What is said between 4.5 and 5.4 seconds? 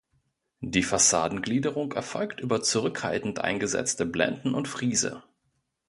und Friese.